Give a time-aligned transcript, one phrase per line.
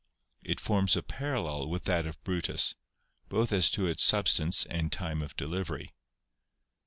[0.41, 2.73] It forms a parallel with that of Brutus,
[3.29, 5.93] both as to its substance and time of delivery.